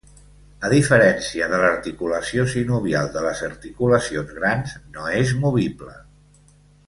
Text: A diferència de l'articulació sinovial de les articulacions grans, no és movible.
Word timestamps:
A 0.67 0.69
diferència 0.71 1.49
de 1.51 1.59
l'articulació 1.63 2.45
sinovial 2.55 3.11
de 3.17 3.23
les 3.27 3.43
articulacions 3.49 4.33
grans, 4.39 4.75
no 4.97 5.05
és 5.19 5.35
movible. 5.45 5.97